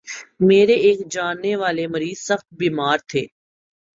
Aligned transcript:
میرے 0.39 0.73
ایک 0.85 0.99
جاننے 1.11 1.55
والے 1.55 1.85
مریض 1.87 2.19
سخت 2.19 2.47
بیمار 2.51 2.97
تھے 3.09 3.25